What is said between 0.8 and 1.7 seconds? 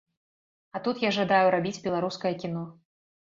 тут я жадаю